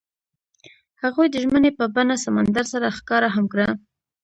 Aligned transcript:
هغوی 1.03 1.27
د 1.31 1.35
ژمنې 1.43 1.71
په 1.79 1.85
بڼه 1.95 2.15
سمندر 2.25 2.65
سره 2.73 2.95
ښکاره 2.97 3.29
هم 3.35 3.45
کړه. 3.53 3.67